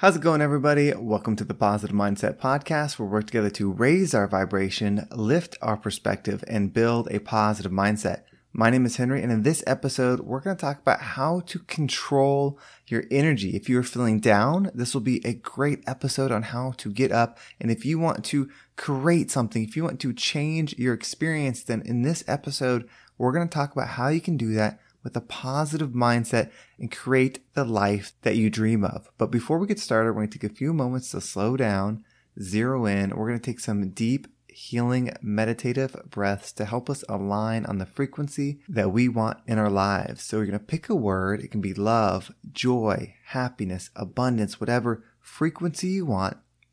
[0.00, 0.94] How's it going, everybody?
[0.94, 5.58] Welcome to the Positive Mindset Podcast, where we work together to raise our vibration, lift
[5.60, 8.22] our perspective, and build a positive mindset.
[8.50, 11.58] My name is Henry, and in this episode, we're going to talk about how to
[11.58, 13.54] control your energy.
[13.54, 17.36] If you're feeling down, this will be a great episode on how to get up.
[17.60, 21.82] And if you want to create something, if you want to change your experience, then
[21.84, 22.88] in this episode,
[23.18, 26.90] we're going to talk about how you can do that with a positive mindset and
[26.90, 29.10] create the life that you dream of.
[29.18, 32.04] But before we get started, we're going to take a few moments to slow down,
[32.40, 33.10] zero in.
[33.10, 37.86] We're going to take some deep, healing, meditative breaths to help us align on the
[37.86, 40.22] frequency that we want in our lives.
[40.22, 41.40] So we're going to pick a word.
[41.40, 46.36] It can be love, joy, happiness, abundance, whatever frequency you want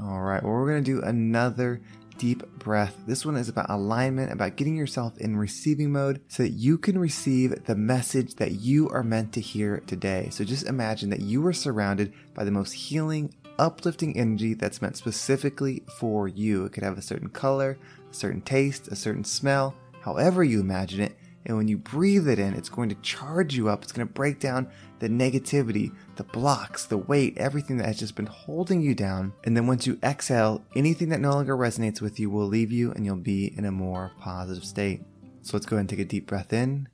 [0.00, 1.80] All right, well, we're going to do another
[2.18, 2.96] deep breath.
[3.04, 6.96] This one is about alignment, about getting yourself in receiving mode so that you can
[6.96, 10.28] receive the message that you are meant to hear today.
[10.30, 14.96] So just imagine that you are surrounded by the most healing, uplifting energy that's meant
[14.96, 16.64] specifically for you.
[16.64, 17.76] It could have a certain color,
[18.08, 21.18] a certain taste, a certain smell, however you imagine it.
[21.44, 23.82] And when you breathe it in, it's going to charge you up.
[23.82, 28.16] It's going to break down the negativity, the blocks, the weight, everything that has just
[28.16, 29.32] been holding you down.
[29.44, 32.92] And then once you exhale, anything that no longer resonates with you will leave you
[32.92, 35.02] and you'll be in a more positive state.
[35.42, 36.88] So let's go ahead and take a deep breath in.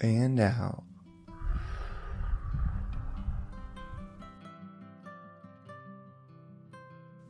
[0.00, 0.87] And out.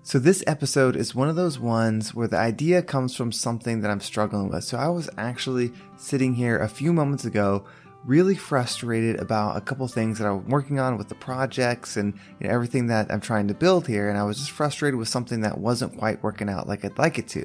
[0.09, 3.91] So, this episode is one of those ones where the idea comes from something that
[3.91, 4.65] I'm struggling with.
[4.65, 7.67] So, I was actually sitting here a few moments ago,
[8.07, 12.49] really frustrated about a couple things that I'm working on with the projects and you
[12.49, 14.09] know, everything that I'm trying to build here.
[14.09, 17.19] And I was just frustrated with something that wasn't quite working out like I'd like
[17.19, 17.45] it to.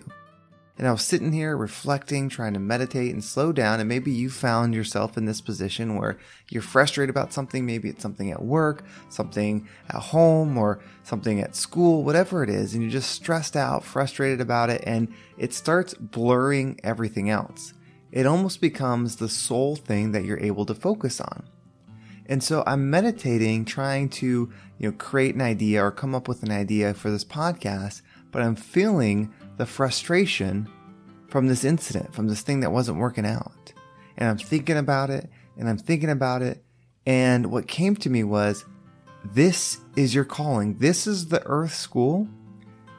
[0.75, 3.79] And I was sitting here reflecting, trying to meditate and slow down.
[3.79, 6.17] And maybe you found yourself in this position where
[6.50, 7.63] you're frustrated about something.
[7.63, 12.73] Maybe it's something at work, something at home, or something at school, whatever it is.
[12.73, 14.83] And you're just stressed out, frustrated about it.
[14.88, 17.73] And it starts blurring everything else.
[18.12, 21.44] It almost becomes the sole thing that you're able to focus on.
[22.25, 26.41] And so I'm meditating, trying to, you know, create an idea or come up with
[26.41, 28.01] an idea for this podcast,
[28.31, 30.67] but I'm feeling the frustration
[31.27, 33.73] from this incident, from this thing that wasn't working out.
[34.17, 36.63] And I'm thinking about it and I'm thinking about it.
[37.05, 38.65] And what came to me was
[39.25, 40.77] this is your calling.
[40.77, 42.27] This is the earth school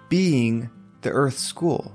[0.08, 0.70] being
[1.02, 1.92] the earth school.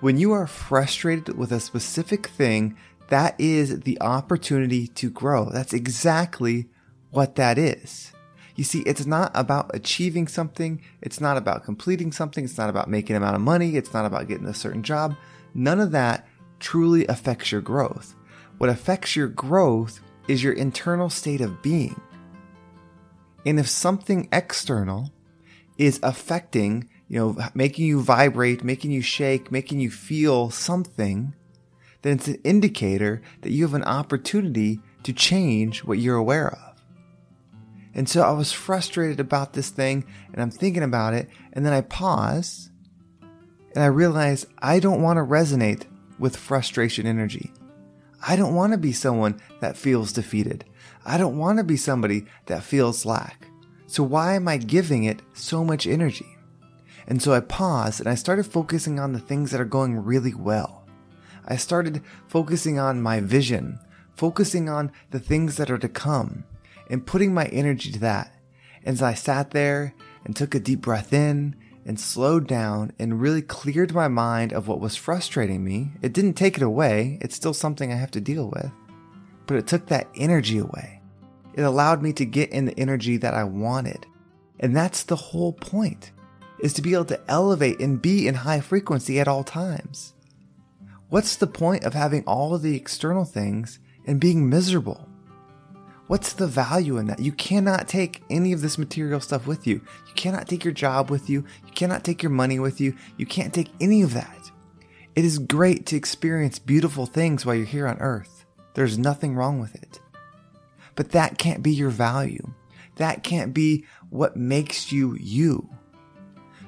[0.00, 2.76] When you are frustrated with a specific thing,
[3.08, 5.50] that is the opportunity to grow.
[5.50, 6.68] That's exactly
[7.10, 8.13] what that is.
[8.56, 10.80] You see, it's not about achieving something.
[11.02, 12.44] It's not about completing something.
[12.44, 13.76] It's not about making amount of money.
[13.76, 15.16] It's not about getting a certain job.
[15.54, 16.28] None of that
[16.60, 18.14] truly affects your growth.
[18.58, 22.00] What affects your growth is your internal state of being.
[23.44, 25.12] And if something external
[25.76, 31.34] is affecting, you know, making you vibrate, making you shake, making you feel something,
[32.02, 36.73] then it's an indicator that you have an opportunity to change what you're aware of.
[37.94, 41.28] And so I was frustrated about this thing and I'm thinking about it.
[41.52, 42.70] And then I pause
[43.74, 45.84] and I realize I don't want to resonate
[46.18, 47.52] with frustration energy.
[48.26, 50.64] I don't want to be someone that feels defeated.
[51.04, 53.48] I don't want to be somebody that feels lack.
[53.86, 56.26] So why am I giving it so much energy?
[57.06, 60.34] And so I paused and I started focusing on the things that are going really
[60.34, 60.84] well.
[61.46, 63.78] I started focusing on my vision,
[64.16, 66.44] focusing on the things that are to come,
[66.88, 68.34] and putting my energy to that.
[68.84, 69.94] As I sat there
[70.24, 74.68] and took a deep breath in and slowed down and really cleared my mind of
[74.68, 77.18] what was frustrating me, it didn't take it away.
[77.20, 78.70] It's still something I have to deal with,
[79.46, 81.00] but it took that energy away.
[81.54, 84.06] It allowed me to get in the energy that I wanted.
[84.60, 86.10] And that's the whole point
[86.60, 90.14] is to be able to elevate and be in high frequency at all times.
[91.10, 95.08] What's the point of having all of the external things and being miserable?
[96.06, 97.20] What's the value in that?
[97.20, 99.80] You cannot take any of this material stuff with you.
[100.06, 101.44] You cannot take your job with you.
[101.66, 102.94] You cannot take your money with you.
[103.16, 104.50] You can't take any of that.
[105.16, 108.44] It is great to experience beautiful things while you're here on earth.
[108.74, 110.00] There's nothing wrong with it.
[110.94, 112.52] But that can't be your value.
[112.96, 115.70] That can't be what makes you you.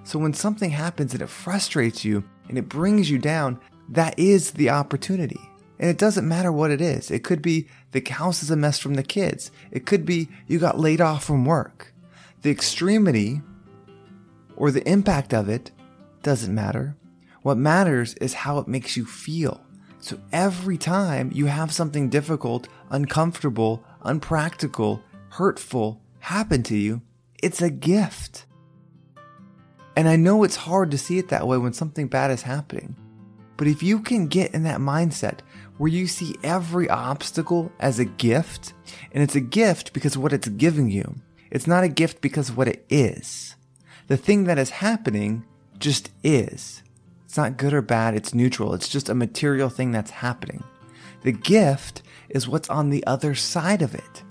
[0.04, 4.52] So when something happens and it frustrates you and it brings you down, that is
[4.52, 5.40] the opportunity.
[5.78, 7.10] And it doesn't matter what it is.
[7.10, 9.50] It could be the house is a mess from the kids.
[9.70, 11.92] It could be you got laid off from work.
[12.42, 13.42] The extremity
[14.56, 15.70] or the impact of it
[16.22, 16.96] doesn't matter.
[17.42, 19.60] What matters is how it makes you feel.
[20.00, 27.02] So every time you have something difficult, uncomfortable, unpractical, hurtful happen to you,
[27.42, 28.46] it's a gift.
[29.96, 32.96] And I know it's hard to see it that way when something bad is happening.
[33.56, 35.40] But if you can get in that mindset
[35.78, 38.74] where you see every obstacle as a gift,
[39.12, 41.16] and it's a gift because what it's giving you,
[41.50, 43.56] it's not a gift because what it is.
[44.08, 45.44] The thing that is happening
[45.78, 46.82] just is.
[47.24, 48.74] It's not good or bad, it's neutral.
[48.74, 50.62] It's just a material thing that's happening.
[51.22, 54.22] The gift is what's on the other side of it.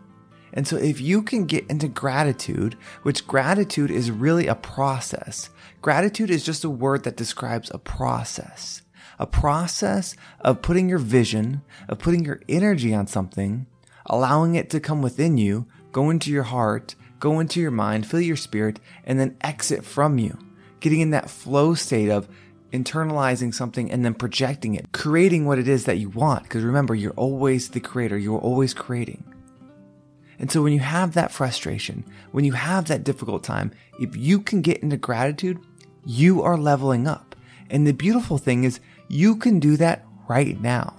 [0.53, 5.49] And so if you can get into gratitude, which gratitude is really a process,
[5.81, 8.81] gratitude is just a word that describes a process.
[9.19, 13.65] A process of putting your vision, of putting your energy on something,
[14.05, 18.21] allowing it to come within you, go into your heart, go into your mind, fill
[18.21, 20.37] your spirit, and then exit from you.
[20.79, 22.27] Getting in that flow state of
[22.71, 26.43] internalizing something and then projecting it, creating what it is that you want.
[26.43, 29.23] Because remember, you're always the creator, you're always creating.
[30.37, 34.41] And so when you have that frustration, when you have that difficult time, if you
[34.41, 35.59] can get into gratitude,
[36.05, 37.35] you are leveling up.
[37.69, 40.95] And the beautiful thing is you can do that right now.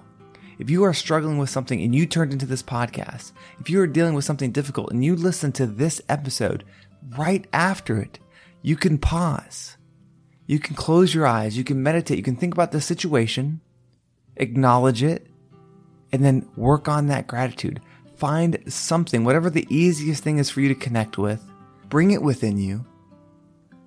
[0.59, 3.87] If you are struggling with something and you turned into this podcast, if you are
[3.87, 6.63] dealing with something difficult and you listen to this episode
[7.15, 8.19] right after it,
[8.63, 9.77] you can pause.
[10.47, 11.57] You can close your eyes.
[11.57, 12.17] You can meditate.
[12.17, 13.61] You can think about the situation,
[14.37, 15.27] acknowledge it,
[16.11, 17.81] and then work on that gratitude.
[18.15, 21.43] Find something, whatever the easiest thing is for you to connect with,
[21.87, 22.85] bring it within you.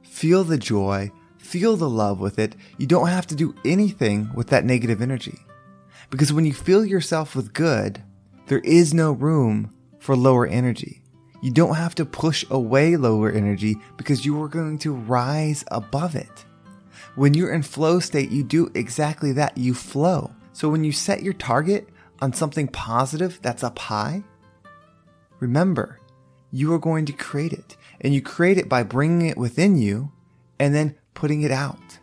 [0.02, 2.54] Feel the joy, feel the love with it.
[2.78, 5.38] You don't have to do anything with that negative energy.
[6.10, 8.02] Because when you fill yourself with good,
[8.46, 11.02] there is no room for lower energy.
[11.42, 16.14] You don't have to push away lower energy because you are going to rise above
[16.14, 16.44] it.
[17.14, 19.56] When you're in flow state, you do exactly that.
[19.56, 20.32] You flow.
[20.52, 21.88] So when you set your target,
[22.20, 24.22] on something positive that's up high,
[25.38, 25.98] remember,
[26.52, 27.76] you are going to create it.
[28.00, 30.12] And you create it by bringing it within you
[30.58, 31.98] and then putting it out.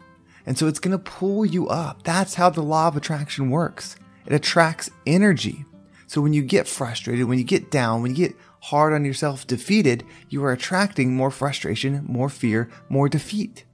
[0.45, 2.03] And so it's going to pull you up.
[2.03, 3.97] That's how the law of attraction works.
[4.25, 5.65] It attracts energy.
[6.07, 9.45] So when you get frustrated, when you get down, when you get hard on yourself,
[9.45, 13.65] defeated, you are attracting more frustration, more fear, more defeat.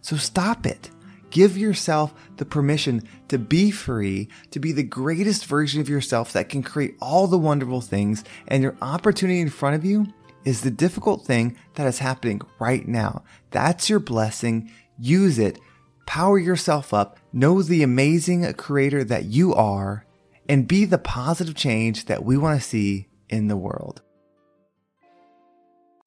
[0.00, 0.90] So stop it.
[1.30, 6.48] Give yourself the permission to be free, to be the greatest version of yourself that
[6.48, 8.24] can create all the wonderful things.
[8.46, 10.06] And your opportunity in front of you
[10.44, 13.22] is the difficult thing that is happening right now.
[13.50, 14.70] That's your blessing.
[14.98, 15.58] Use it.
[16.06, 17.18] Power yourself up.
[17.32, 20.04] Know the amazing creator that you are
[20.48, 24.02] and be the positive change that we want to see in the world.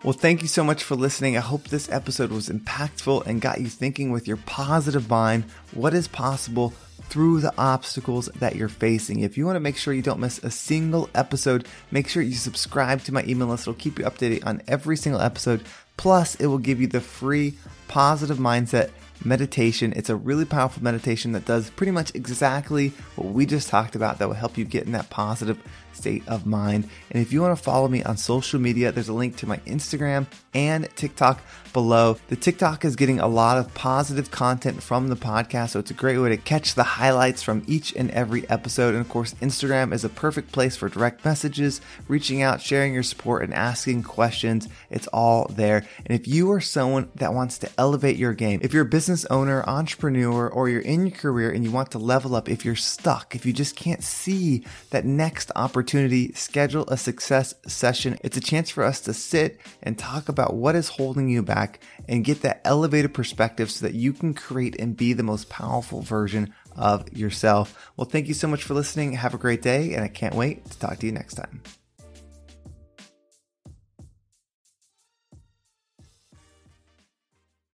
[0.04, 1.36] Well, thank you so much for listening.
[1.36, 5.96] I hope this episode was impactful and got you thinking with your positive mind what
[5.96, 6.74] is possible
[7.10, 9.22] through the obstacles that you're facing.
[9.22, 12.34] If you want to make sure you don't miss a single episode, make sure you
[12.34, 13.64] subscribe to my email list.
[13.64, 15.64] It'll keep you updated on every single episode.
[15.96, 17.56] Plus, it will give you the free
[17.88, 18.92] positive mindset
[19.24, 19.94] meditation.
[19.96, 24.20] It's a really powerful meditation that does pretty much exactly what we just talked about
[24.20, 25.62] that will help you get in that positive
[25.94, 26.88] state of mind.
[27.12, 29.58] And if you want to follow me on social media, there's a link to my
[29.60, 31.42] Instagram and TikTok
[31.74, 32.18] below.
[32.30, 35.96] The TikTok is getting a lot of positive content from the podcast, so it's a
[35.96, 38.94] great way to catch the highlights from each and every episode.
[38.94, 43.04] And of course, Instagram is a perfect place for direct messages, reaching out, sharing your
[43.04, 44.68] support, and asking questions.
[44.90, 45.86] It's all there.
[46.06, 49.32] And if you are someone that wants to elevate your game, if you're a business
[49.32, 52.76] owner, entrepreneur, or you're in your career and you want to level up, if you're
[52.76, 58.18] stuck, if you just can't see that next opportunity, schedule a success session.
[58.22, 61.80] It's a chance for us to sit and talk about what is holding you back
[62.10, 66.02] and get that elevated perspective so that you can create and be the most powerful
[66.02, 67.90] version of yourself.
[67.96, 69.14] Well, thank you so much for listening.
[69.14, 71.62] Have a great day, and I can't wait to talk to you next time.